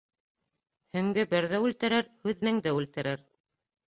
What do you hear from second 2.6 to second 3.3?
үлтерер.